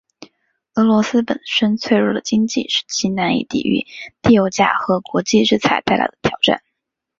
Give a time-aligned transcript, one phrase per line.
[0.73, 3.85] 俄罗斯本身脆弱的经济使其难以抵御
[4.23, 6.63] 低油价和国际制裁带来的挑战。